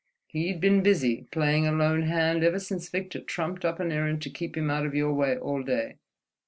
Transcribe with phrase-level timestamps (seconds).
[0.29, 4.31] He'd been busy, playing a lone hand, ever since Victor trumped up an errand to
[4.31, 5.97] keep him out of your way all day.